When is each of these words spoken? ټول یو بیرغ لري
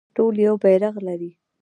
ټول 0.15 0.33
یو 0.45 0.55
بیرغ 0.63 0.95
لري 1.07 1.31